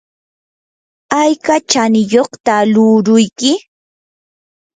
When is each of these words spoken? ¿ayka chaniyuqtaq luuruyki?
¿ayka 1.21 1.55
chaniyuqtaq 1.69 2.61
luuruyki? 2.73 3.51